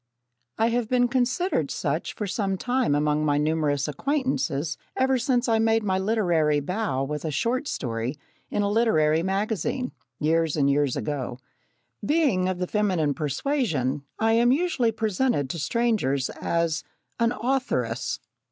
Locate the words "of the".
12.49-12.65